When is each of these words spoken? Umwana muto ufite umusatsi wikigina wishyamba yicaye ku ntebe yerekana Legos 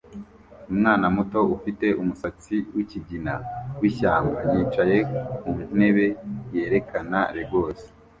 Umwana 0.71 1.05
muto 1.15 1.39
ufite 1.55 1.87
umusatsi 2.01 2.55
wikigina 2.73 3.33
wishyamba 3.79 4.37
yicaye 4.55 4.97
ku 5.39 5.49
ntebe 5.77 6.05
yerekana 6.55 7.17
Legos 7.37 7.79